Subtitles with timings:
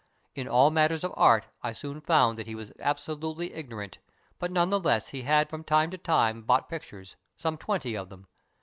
[0.33, 3.99] In all matters of art I soon found that he was absolutely ignorant,
[4.39, 8.09] but none the less he had from time to time bought pictures, some twenty of
[8.09, 8.25] them.